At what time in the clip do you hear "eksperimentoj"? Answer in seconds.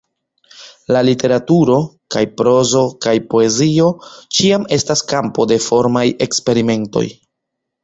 6.31-7.07